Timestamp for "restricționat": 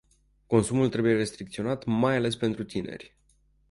1.15-1.85